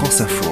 [0.00, 0.50] France Info.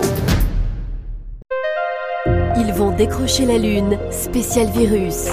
[2.58, 5.28] Ils vont décrocher la Lune, spécial virus.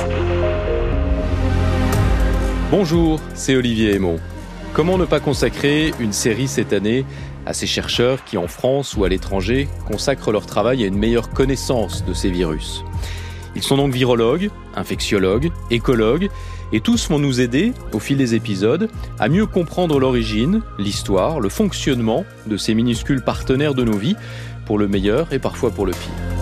[2.72, 4.22] Bonjour, c'est Olivier Aymon.
[4.72, 7.04] Comment ne pas consacrer une série cette année
[7.46, 11.32] à ces chercheurs qui, en France ou à l'étranger, consacrent leur travail à une meilleure
[11.32, 12.86] connaissance de ces virus?
[13.54, 16.30] Ils sont donc virologues, infectiologues, écologues,
[16.72, 18.90] et tous vont nous aider, au fil des épisodes,
[19.20, 24.16] à mieux comprendre l'origine, l'histoire, le fonctionnement de ces minuscules partenaires de nos vies,
[24.66, 26.35] pour le meilleur et parfois pour le pire.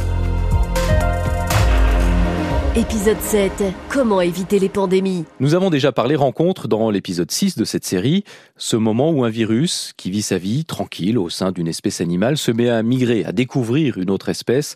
[2.75, 3.51] Épisode 7.
[3.87, 5.25] Comment éviter les pandémies?
[5.39, 8.23] Nous avons déjà parlé rencontre dans l'épisode 6 de cette série,
[8.57, 12.35] ce moment où un virus qui vit sa vie tranquille au sein d'une espèce animale
[12.35, 14.75] se met à migrer, à découvrir une autre espèce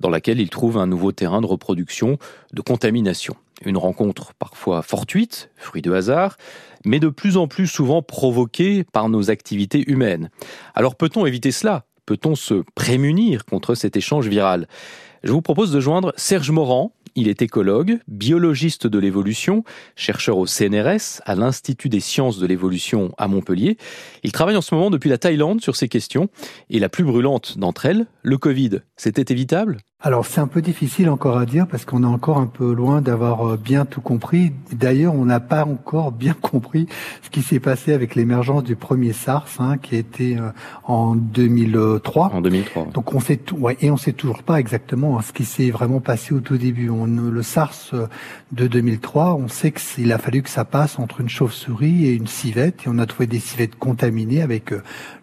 [0.00, 2.18] dans laquelle il trouve un nouveau terrain de reproduction,
[2.52, 3.36] de contamination.
[3.64, 6.38] Une rencontre parfois fortuite, fruit de hasard,
[6.84, 10.30] mais de plus en plus souvent provoquée par nos activités humaines.
[10.74, 11.84] Alors peut-on éviter cela?
[12.06, 14.66] Peut-on se prémunir contre cet échange viral?
[15.22, 19.64] Je vous propose de joindre Serge Morand, il est écologue, biologiste de l'évolution,
[19.96, 23.78] chercheur au CNRS, à l'Institut des sciences de l'évolution à Montpellier.
[24.22, 26.28] Il travaille en ce moment depuis la Thaïlande sur ces questions.
[26.70, 28.82] Et la plus brûlante d'entre elles, le Covid.
[28.96, 29.78] C'était évitable?
[30.02, 33.00] Alors c'est un peu difficile encore à dire parce qu'on est encore un peu loin
[33.00, 34.52] d'avoir euh, bien tout compris.
[34.70, 36.86] D'ailleurs, on n'a pas encore bien compris
[37.22, 40.50] ce qui s'est passé avec l'émergence du premier SARS, hein, qui a été euh,
[40.84, 42.32] en 2003.
[42.34, 42.88] En 2003.
[42.92, 45.70] Donc on sait tout, ouais, et on sait toujours pas exactement hein, ce qui s'est
[45.70, 46.90] vraiment passé au tout début.
[46.90, 48.06] On, le SARS euh,
[48.52, 52.26] de 2003, on sait qu'il a fallu que ça passe entre une chauve-souris et une
[52.26, 54.74] civette, et on a trouvé des civettes contaminées avec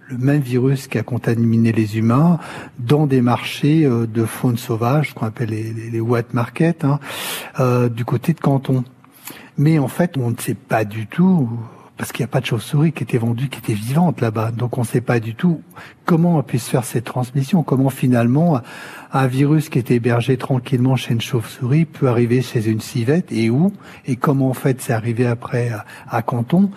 [0.07, 2.39] le même virus qui a contaminé les humains
[2.79, 6.99] dans des marchés euh, de faune sauvage, ce qu'on appelle les, les, wet markets, hein,
[7.59, 8.83] euh, du côté de Canton.
[9.57, 11.49] Mais en fait, on ne sait pas du tout,
[11.97, 14.51] parce qu'il n'y a pas de chauve-souris qui était vendue, qui était vivante là-bas.
[14.51, 15.61] Donc on ne sait pas du tout
[16.05, 18.59] comment on puisse faire cette transmission, comment finalement
[19.11, 23.49] un virus qui était hébergé tranquillement chez une chauve-souris peut arriver chez une civette et
[23.49, 23.71] où,
[24.05, 25.71] et comment en fait c'est arrivé après
[26.09, 26.71] à Canton,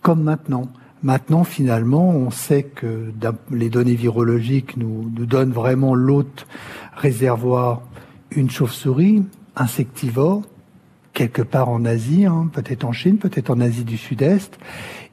[0.00, 0.68] comme maintenant.
[1.02, 3.12] Maintenant, finalement, on sait que
[3.50, 6.46] les données virologiques nous, donnent vraiment l'autre
[6.96, 7.82] réservoir,
[8.30, 9.24] une chauve-souris
[9.56, 10.42] insectivore,
[11.12, 14.58] quelque part en Asie, hein, peut-être en Chine, peut-être en Asie du Sud-Est,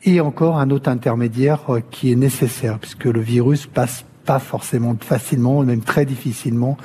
[0.03, 4.95] et encore un autre intermédiaire euh, qui est nécessaire, puisque le virus passe pas forcément
[4.99, 6.77] facilement, même très difficilement,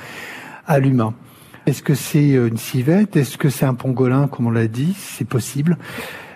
[0.67, 1.13] à l'humain.
[1.65, 3.15] Est-ce que c'est euh, une civette?
[3.15, 4.95] Est-ce que c'est un pangolin, comme on l'a dit?
[4.97, 5.77] C'est possible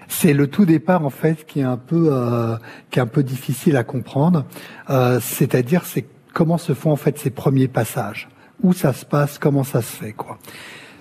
[0.09, 2.58] c'est le tout départ en fait qui est un peu euh,
[2.92, 4.46] qui est un peu difficile à comprendre.
[4.90, 8.28] Euh, c'est-à-dire c'est comment se font en fait ces premiers passages,
[8.62, 10.38] où ça se passe, comment ça se fait quoi.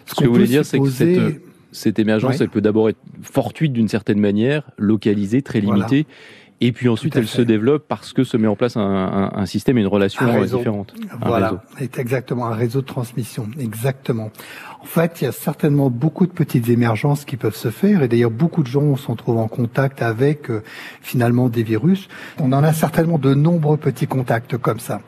[0.07, 1.43] Ce, que vous voulez dire, c'est que cette,
[1.73, 6.07] cette émergence, elle peut d'abord être fortuite d'une certaine manière, localisée, très limitée.
[6.61, 9.47] Et puis ensuite, elle se développe parce que se met en place un, un, un
[9.47, 10.93] système et une relation différente.
[11.25, 14.31] Voilà, c'est exactement un réseau de transmission, exactement.
[14.81, 18.09] En fait, il y a certainement beaucoup de petites émergences qui peuvent se faire, et
[18.09, 20.63] d'ailleurs beaucoup de gens se trouvent en contact avec euh,
[21.01, 22.09] finalement des virus.
[22.41, 25.01] On en a certainement de nombreux petits contacts comme ça,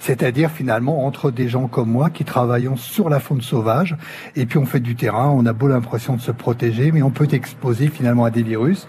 [0.00, 3.96] c'est-à-dire finalement entre des gens comme moi qui travaillons sur la faune sauvage,
[4.34, 7.10] et puis on fait du terrain, on a beau l'impression de se protéger, mais on
[7.10, 8.88] peut exposer finalement à des virus.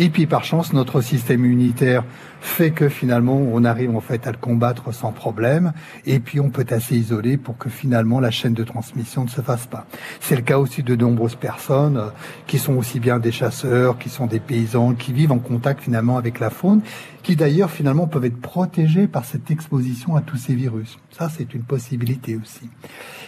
[0.00, 2.04] Et puis par chance, notre système immunitaire
[2.40, 5.72] fait que finalement on arrive en fait à le combattre sans problème
[6.06, 9.40] et puis on peut assez isolé pour que finalement la chaîne de transmission ne se
[9.40, 9.86] fasse pas.
[10.20, 12.10] C'est le cas aussi de nombreuses personnes euh,
[12.46, 16.16] qui sont aussi bien des chasseurs, qui sont des paysans, qui vivent en contact finalement
[16.16, 16.80] avec la faune,
[17.24, 20.96] qui d'ailleurs finalement peuvent être protégés par cette exposition à tous ces virus.
[21.10, 22.70] Ça c'est une possibilité aussi.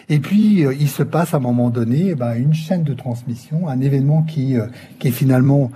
[0.09, 2.95] Et puis euh, il se passe à un moment donné eh ben, une chaîne de
[2.95, 4.67] transmission, un événement qui, euh,
[5.01, 5.73] qui est finalement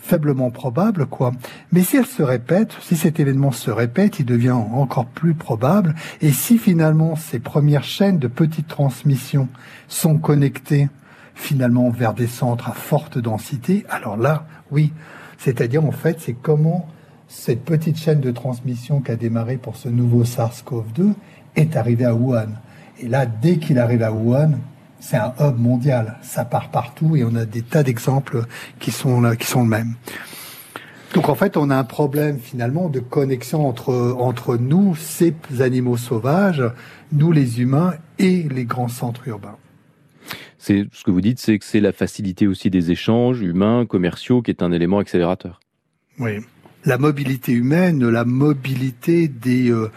[0.00, 1.32] faiblement probable, quoi.
[1.72, 5.94] Mais si elle se répète, si cet événement se répète, il devient encore plus probable.
[6.20, 9.48] Et si finalement ces premières chaînes de petites transmissions
[9.88, 10.88] sont connectées
[11.34, 14.92] finalement vers des centres à forte densité, alors là, oui.
[15.38, 16.86] C'est-à-dire, en fait, c'est comment
[17.28, 21.14] cette petite chaîne de transmission qui a démarré pour ce nouveau SARS-CoV-2
[21.56, 22.48] est arrivée à Wuhan.
[22.98, 24.58] Et là, dès qu'il arrive à Wuhan,
[25.00, 26.18] c'est un hub mondial.
[26.22, 28.44] Ça part partout et on a des tas d'exemples
[28.78, 29.94] qui sont là, qui sont le même.
[31.14, 35.96] Donc en fait, on a un problème finalement de connexion entre entre nous, ces animaux
[35.96, 36.62] sauvages,
[37.12, 39.56] nous les humains et les grands centres urbains.
[40.58, 44.42] C'est ce que vous dites, c'est que c'est la facilité aussi des échanges humains, commerciaux,
[44.42, 45.58] qui est un élément accélérateur.
[46.18, 46.32] Oui,
[46.84, 49.90] la mobilité humaine, la mobilité des euh,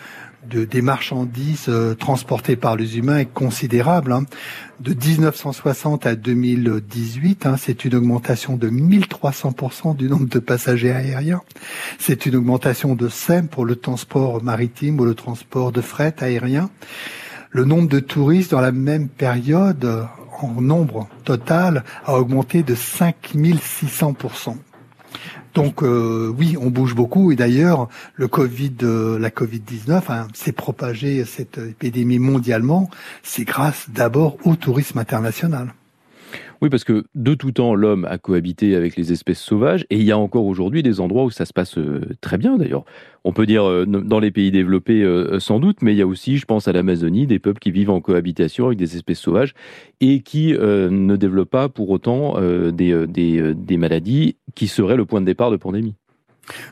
[0.50, 4.12] de, des marchandises euh, transportées par les humains est considérable.
[4.12, 4.24] Hein.
[4.80, 11.42] De 1960 à 2018, hein, c'est une augmentation de 1300% du nombre de passagers aériens.
[12.00, 16.70] C'est une augmentation de SEM pour le transport maritime ou le transport de fret aérien.
[17.50, 20.08] Le nombre de touristes dans la même période,
[20.42, 24.58] en nombre total, a augmenté de 5600%.
[25.54, 30.28] Donc euh, oui, on bouge beaucoup et d'ailleurs le Covid, euh, la Covid 19, hein,
[30.34, 32.90] s'est propagé cette épidémie mondialement.
[33.22, 35.74] C'est grâce d'abord au tourisme international.
[36.64, 40.04] Oui, parce que de tout temps, l'homme a cohabité avec les espèces sauvages, et il
[40.04, 42.86] y a encore aujourd'hui des endroits où ça se passe euh, très bien d'ailleurs.
[43.26, 46.08] On peut dire euh, dans les pays développés euh, sans doute, mais il y a
[46.08, 49.56] aussi, je pense à l'Amazonie, des peuples qui vivent en cohabitation avec des espèces sauvages
[50.00, 52.40] et qui ne développent pas pour autant
[52.72, 55.96] des, des, des maladies qui seraient le point de départ de pandémie.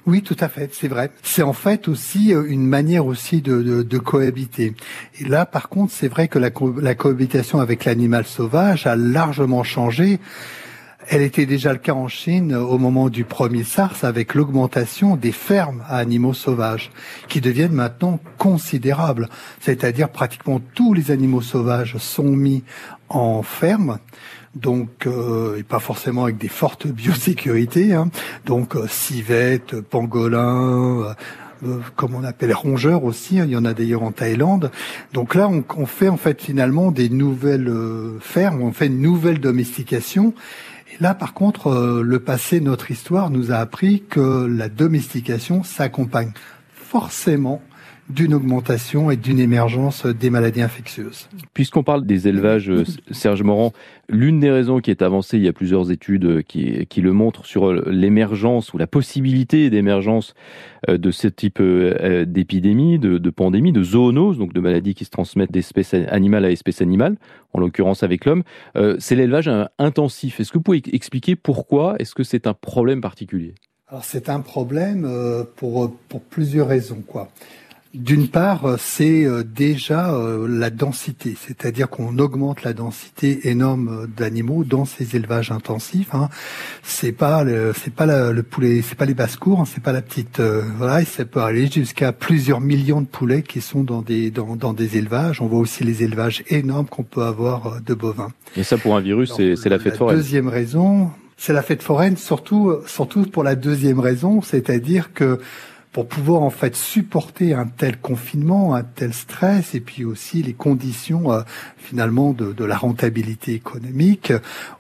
[0.06, 1.12] Oui, tout à fait, c'est vrai.
[1.24, 4.76] C'est en fait aussi euh, une manière aussi de, cohabiter.
[5.20, 10.20] Et là, par contre, c'est vrai que la cohabitation avec l'animal sauvage a largement changé.
[11.08, 15.32] Elle était déjà le cas en Chine au moment du premier SARS avec l'augmentation des
[15.32, 16.92] fermes à animaux sauvages
[17.28, 19.28] qui deviennent maintenant considérables.
[19.60, 22.64] C'est-à-dire pratiquement tous les animaux sauvages sont mis
[23.10, 24.00] en ferme
[24.56, 28.10] donc euh, et pas forcément avec des fortes biosécurités, hein.
[28.46, 31.14] donc euh, civettes, pangolins, euh,
[31.64, 33.46] euh, comme on appelle rongeurs aussi, hein.
[33.46, 34.72] il y en a d'ailleurs en Thaïlande.
[35.14, 39.00] Donc là, on, on, fait en fait finalement des nouvelles euh, fermes, on fait une
[39.00, 40.34] nouvelle domestication.
[41.02, 46.32] Là, par contre, le passé, notre histoire nous a appris que la domestication s'accompagne
[46.76, 47.64] forcément
[48.12, 51.30] d'une augmentation et d'une émergence des maladies infectieuses.
[51.54, 53.74] Puisqu'on parle des élevages, euh, Serge Morand,
[54.10, 57.14] l'une des raisons qui est avancée, il y a plusieurs études euh, qui, qui le
[57.14, 60.34] montrent sur l'émergence ou la possibilité d'émergence
[60.90, 65.10] euh, de ce type d'épidémie, de, de pandémie, de zoonose, donc de maladies qui se
[65.10, 67.18] transmettent d'espèce animale à espèce animale,
[67.54, 68.44] en l'occurrence avec l'homme,
[69.00, 70.40] c'est l'élevage intensif.
[70.40, 73.56] Est-ce que vous pouvez expliquer pourquoi Est-ce que c'est un problème particulier?
[73.90, 75.08] Alors c'est un problème
[75.58, 77.04] pour, pour plusieurs raisons.
[77.06, 77.30] Quoi.
[77.94, 84.08] D'une part, euh, c'est euh, déjà euh, la densité, c'est-à-dire qu'on augmente la densité énorme
[84.16, 86.16] d'animaux dans ces élevages intensifs.
[86.16, 86.30] Hein.
[86.84, 89.92] C'est pas le, c'est pas le poulet, c'est pas les basses cours, hein, c'est pas
[89.92, 90.40] la petite.
[90.40, 94.56] voilà, et ça peut aller jusqu'à plusieurs millions de poulets qui sont dans des dans,
[94.56, 95.42] dans des élevages.
[95.42, 98.32] On voit aussi les élevages énormes qu'on peut avoir de bovins.
[98.56, 100.16] Et ça, pour un virus, c'est, c'est la fête foraine.
[100.16, 105.40] Deuxième raison, c'est la fête foraine, surtout surtout pour la deuxième raison, c'est-à-dire que
[105.92, 110.54] pour pouvoir en fait supporter un tel confinement, un tel stress, et puis aussi les
[110.54, 111.42] conditions euh,
[111.78, 114.32] finalement de, de, la rentabilité économique,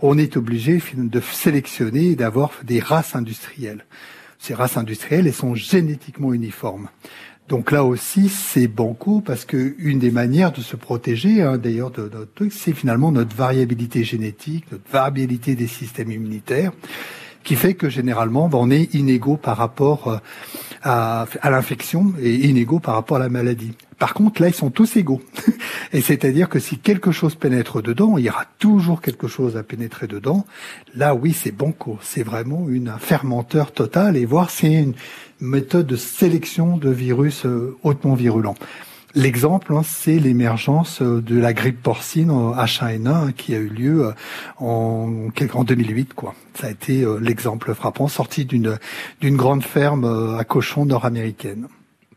[0.02, 3.86] on est obligé de sélectionner et d'avoir des races industrielles.
[4.40, 6.88] Ces races industrielles, elles sont génétiquement uniformes.
[7.52, 11.92] Donc là aussi, c'est banco parce que une des manières de se protéger, hein, d'ailleurs,
[11.92, 16.72] de, notre truc, c'est finalement notre variabilité génétique, notre variabilité des systèmes immunitaires
[17.44, 20.18] qui fait que généralement, on est inégaux par rapport euh,
[20.84, 23.74] à, à l'infection et inégaux par rapport à la maladie.
[24.02, 25.22] Par contre, là, ils sont tous égaux.
[25.94, 29.64] et c'est-à-dire que si quelque chose pénètre dedans, il y aura toujours quelque chose à
[29.64, 30.46] pénétrer dedans.
[30.96, 32.00] Là, oui, c'est banco.
[32.02, 34.96] C'est vraiment une, fermenteur total et voir c'est une
[35.40, 38.56] méthode de sélection de virus euh, hautement virulents.
[39.14, 44.06] L'exemple, hein, c'est l'émergence euh, de la grippe porcine H1N1 hein, qui a eu lieu
[44.06, 44.12] euh,
[44.58, 46.14] en, en 2008.
[46.14, 46.34] Quoi.
[46.54, 48.78] Ça a été euh, l'exemple frappant, sorti d'une
[49.20, 51.68] d'une grande ferme à cochons nord-américaine.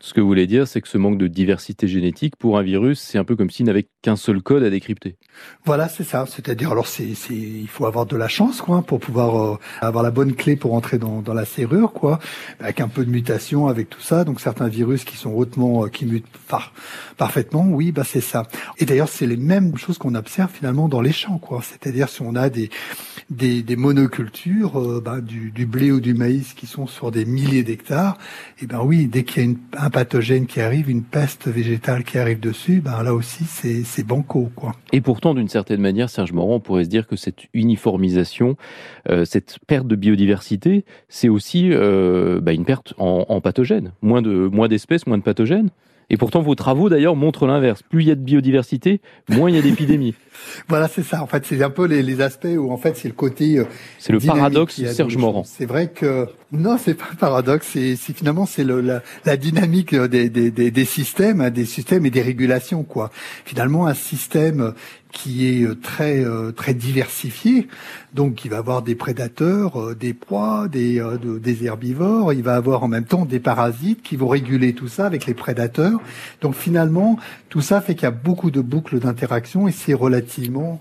[0.01, 2.99] Ce que vous voulez dire, c'est que ce manque de diversité génétique pour un virus,
[2.99, 5.15] c'est un peu comme s'il n'avait qu'un seul code à décrypter.
[5.63, 6.25] Voilà, c'est ça.
[6.29, 10.11] C'est-à-dire, alors, c'est, il faut avoir de la chance, quoi, pour pouvoir euh, avoir la
[10.11, 12.19] bonne clé pour entrer dans, dans la serrure, quoi,
[12.59, 14.25] avec un peu de mutation, avec tout ça.
[14.25, 16.25] Donc, certains virus qui sont hautement, euh, qui mutent
[17.17, 18.43] parfaitement, oui, bah c'est ça.
[18.77, 21.61] Et d'ailleurs, c'est les mêmes choses qu'on observe finalement dans les champs, quoi.
[21.63, 22.69] C'est-à-dire, si on a des
[23.29, 27.25] des, des monocultures, euh, bah, du, du, blé ou du maïs qui sont sur des
[27.25, 28.17] milliers d'hectares,
[28.59, 31.47] et eh ben oui, dès qu'il y a une, un pathogène qui arrive, une peste
[31.47, 34.73] végétale qui arrive dessus, ben là aussi c'est c'est banco, quoi.
[34.91, 38.57] Et pourtant, d'une certaine manière, Serge Morand, on pourrait se dire que cette uniformisation,
[39.09, 44.21] euh, cette perte de biodiversité, c'est aussi euh, bah, une perte en, en pathogènes, moins
[44.21, 45.69] de moins d'espèces, moins de pathogènes.
[46.09, 47.81] Et pourtant, vos travaux, d'ailleurs, montrent l'inverse.
[47.81, 50.13] Plus il y a de biodiversité, moins il y a d'épidémies.
[50.67, 51.23] voilà, c'est ça.
[51.23, 53.57] En fait, c'est un peu les, les, aspects où, en fait, c'est le côté.
[53.57, 53.65] Euh,
[53.97, 55.43] c'est le paradoxe Serge Morand.
[55.43, 56.27] C'est vrai que
[56.57, 57.67] Non, c'est pas un paradoxe.
[57.73, 62.09] C'est finalement c'est la, la, dynamique des, des, des, des, systèmes, hein, des systèmes et
[62.09, 63.11] des régulations quoi.
[63.45, 64.73] Finalement, un système
[65.11, 67.67] qui est euh, très euh, très diversifié,
[68.13, 71.01] donc il va avoir des prédateurs, euh, des proies, des
[71.41, 72.33] des herbivores.
[72.33, 75.33] Il va avoir en même temps des parasites qui vont réguler tout ça avec les
[75.33, 75.99] prédateurs.
[76.41, 77.17] Donc finalement,
[77.49, 80.79] tout ça fait qu'il y a beaucoup de boucles d'interaction et c'est relativement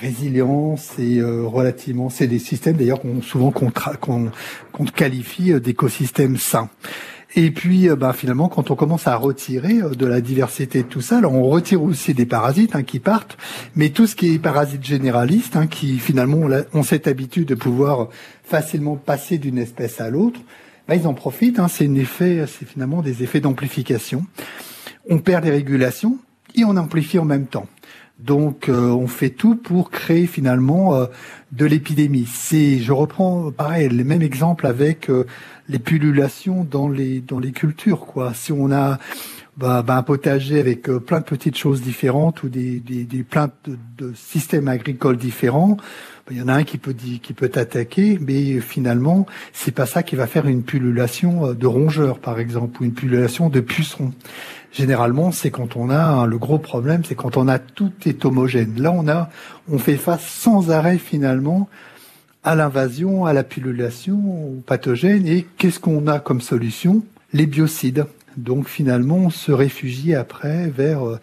[0.00, 6.68] résilient, c'est relativement, c'est des systèmes d'ailleurs qu'on souvent qu'on qu'on qualifie d'écosystèmes sains.
[7.38, 10.88] Et puis, euh, bah, finalement, quand on commence à retirer euh, de la diversité de
[10.88, 13.36] tout ça, alors on retire aussi des parasites hein, qui partent,
[13.74, 18.08] mais tout ce qui est parasites généralistes, hein, qui finalement ont cette habitude de pouvoir
[18.42, 20.40] facilement passer d'une espèce à l'autre,
[20.88, 21.58] bah, ils en profitent.
[21.58, 24.24] Hein, c'est un effet, c'est finalement des effets d'amplification.
[25.10, 26.16] On perd des régulations
[26.54, 27.66] et on amplifie en même temps.
[28.18, 30.98] Donc euh, on fait tout pour créer finalement
[31.52, 32.26] de l'épidémie.
[32.26, 35.10] C'est, je reprends pareil les mêmes exemples avec
[35.68, 38.32] les pullulations dans les dans les cultures quoi.
[38.34, 38.98] Si on a
[39.62, 43.24] un potager avec euh, plein de petites choses différentes ou des, des, des
[43.64, 45.76] de, de, systèmes agricoles différents,
[46.26, 49.86] bah, il y en a un qui peut qui peut attaquer, mais finalement c'est pas
[49.86, 53.60] ça qui va faire une pullulation euh, de rongeurs par exemple ou une pullulation de
[53.60, 54.12] pucerons.
[54.72, 58.74] Généralement, c'est quand on a le gros problème, c'est quand on a tout est homogène.
[58.76, 59.30] Là, on a
[59.70, 61.68] on fait face sans arrêt finalement
[62.44, 65.26] à l'invasion, à la pullulation, aux pathogènes.
[65.26, 67.02] Et qu'est-ce qu'on a comme solution?
[67.32, 68.06] Les biocides.
[68.36, 71.18] Donc finalement, on se réfugie après vers euh,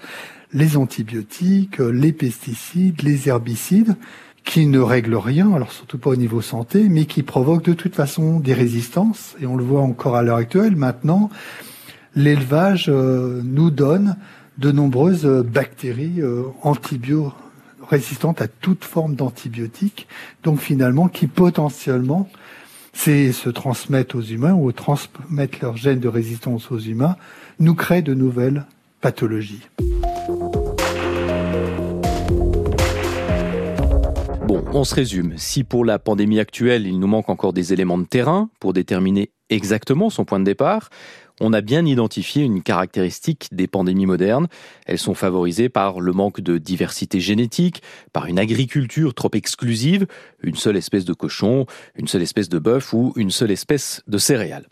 [0.52, 3.96] les antibiotiques, euh, les pesticides, les herbicides,
[4.44, 7.96] qui ne règlent rien, alors surtout pas au niveau santé, mais qui provoquent de toute
[7.96, 9.36] façon des résistances.
[9.40, 10.76] Et on le voit encore à l'heure actuelle.
[10.76, 11.30] Maintenant,
[12.16, 14.18] l'élevage euh, nous donne
[14.58, 16.22] de nombreuses bactéries
[16.62, 17.34] antibiotiques
[17.90, 20.08] résistantes à toute forme d'antibiotiques,
[20.44, 22.30] donc finalement qui potentiellement
[22.94, 27.16] se transmettent aux humains ou transmettent leur gène de résistance aux humains,
[27.60, 28.66] nous créent de nouvelles
[29.02, 29.68] pathologies.
[34.48, 35.34] Bon, on se résume.
[35.38, 39.32] Si pour la pandémie actuelle, il nous manque encore des éléments de terrain pour déterminer
[39.50, 40.90] exactement son point de départ,
[41.40, 44.48] on a bien identifié une caractéristique des pandémies modernes.
[44.86, 50.06] Elles sont favorisées par le manque de diversité génétique, par une agriculture trop exclusive,
[50.42, 54.18] une seule espèce de cochon, une seule espèce de bœuf ou une seule espèce de
[54.18, 54.68] céréales.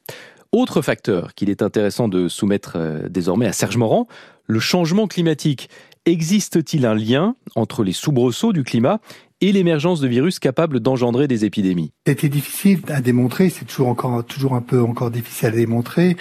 [0.52, 4.08] Autre facteur qu'il est intéressant de soumettre euh, désormais à Serge Morand,
[4.48, 5.70] le changement climatique.
[6.06, 9.00] Existe-t-il un lien entre les soubresauts du climat
[9.42, 14.24] et l'émergence de virus capables d'engendrer des épidémies C'était difficile à démontrer, c'est toujours encore
[14.24, 16.16] toujours un peu encore difficile à démontrer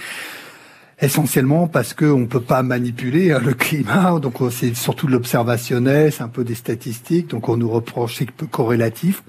[1.03, 6.13] essentiellement parce qu'on ne peut pas manipuler hein, le climat, donc c'est surtout de l'observationnel,
[6.13, 9.23] c'est un peu des statistiques, donc on nous reproche c'est peu corrélatif.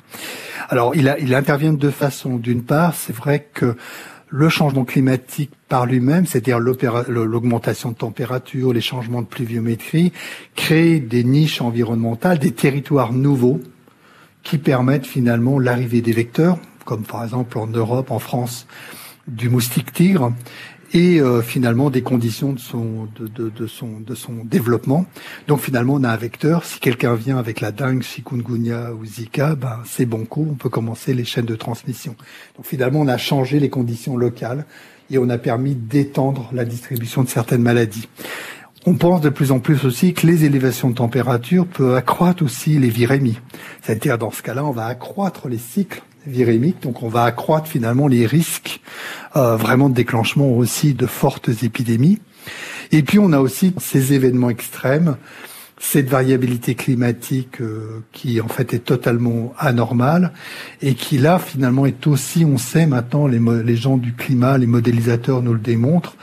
[0.70, 2.38] Alors il, il intervient de deux façons.
[2.38, 3.76] D'une part, c'est vrai que
[4.28, 10.14] le changement climatique par lui-même, c'est-à-dire l'augmentation de température, les changements de pluviométrie,
[10.56, 13.60] crée des niches environnementales, des territoires nouveaux
[14.44, 18.68] qui permettent finalement l'arrivée des vecteurs, comme par exemple en Europe, en France,
[19.28, 20.34] du moustique tigre,
[20.94, 25.06] et euh, finalement des conditions de son, de, de, de, son, de son développement.
[25.48, 26.66] Donc finalement, on a un vecteur.
[26.66, 30.70] Si quelqu'un vient avec la dengue, chikungunya ou Zika, ben, c'est bon coup, on peut
[30.70, 32.16] commencer les chaînes de transmission.
[32.58, 34.66] Donc finalement, on a changé les conditions locales
[35.10, 38.08] et on a permis d'étendre la distribution de certaines maladies.
[38.86, 42.80] On pense de plus en plus aussi que les élévations de température peuvent accroître aussi
[42.80, 43.38] les virémies.
[43.82, 48.08] C'est-à-dire, dans ce cas-là, on va accroître les cycles virémiques, donc on va accroître finalement
[48.08, 48.82] les risques
[49.36, 52.20] euh, vraiment de déclenchement aussi de fortes épidémies.
[52.92, 55.18] Et puis on a aussi ces événements extrêmes,
[55.80, 60.32] cette variabilité climatique euh, qui en fait est totalement anormale
[60.82, 64.68] et qui là finalement est aussi, on sait maintenant, les, les gens du climat, les
[64.68, 66.16] modélisateurs nous le démontrent,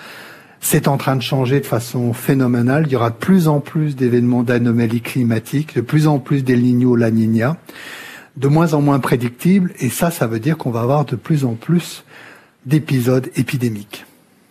[0.60, 2.84] c'est en train de changer de façon phénoménale.
[2.86, 6.62] Il y aura de plus en plus d'événements d'anomalies climatiques, de plus en plus d'El
[6.62, 7.56] Niño, La Niña,
[8.36, 9.72] de moins en moins prédictibles.
[9.78, 12.04] Et ça, ça veut dire qu'on va avoir de plus en plus
[12.66, 14.04] d'épisodes épidémiques.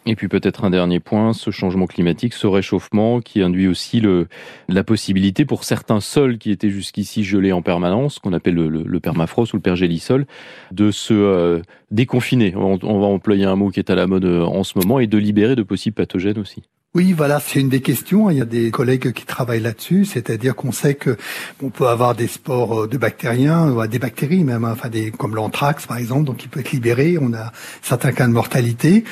[0.08, 4.28] Et puis peut-être un dernier point, ce changement climatique, ce réchauffement qui induit aussi le,
[4.70, 9.00] la possibilité pour certains sols qui étaient jusqu'ici gelés en permanence, qu'on appelle le, le,
[9.02, 10.26] permafrost ou le pergélisol,
[10.72, 11.62] de se euh,
[11.92, 12.56] déconfiner.
[12.56, 15.00] On, on, va employer un mot qui est à la mode euh, en ce moment
[15.00, 16.64] et de libérer de possibles pathogènes aussi.
[16.96, 18.30] Oui, voilà, c'est une des questions.
[18.30, 21.18] Il y a des collègues qui travaillent là-dessus, c'est-à-dire qu'on sait que
[21.62, 25.36] on peut avoir des spores euh, de bactériens, des bactéries même, hein, enfin des comme
[25.36, 27.18] l'anthrax par exemple, donc il peut être libéré.
[27.20, 29.04] On a certains cas de mortalité.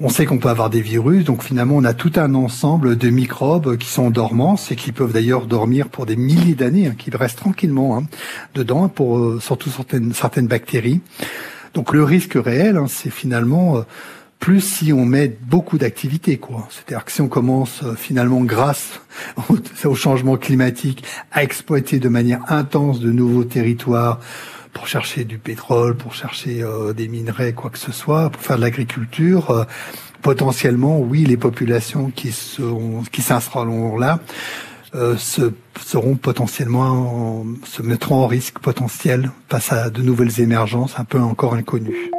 [0.00, 3.10] On sait qu'on peut avoir des virus, donc finalement on a tout un ensemble de
[3.10, 6.94] microbes qui sont en dormance et qui peuvent d'ailleurs dormir pour des milliers d'années, hein,
[6.98, 8.06] qui restent tranquillement hein,
[8.54, 11.00] dedans, pour euh, surtout certaines, certaines bactéries.
[11.74, 13.84] Donc le risque réel, hein, c'est finalement
[14.40, 16.68] plus si on met beaucoup d'activités, quoi.
[16.70, 19.00] C'est-à-dire que si on commence finalement grâce
[19.84, 24.20] au, changement climatique à exploiter de manière intense de nouveaux territoires,
[24.74, 28.56] pour chercher du pétrole, pour chercher euh, des minerais, quoi que ce soit, pour faire
[28.56, 29.64] de l'agriculture, euh,
[30.20, 34.18] potentiellement, oui, les populations qui sont, qui s'installeront là
[34.94, 41.04] euh, se, seront potentiellement, se mettront en risque potentiel face à de nouvelles émergences un
[41.04, 42.13] peu encore inconnues.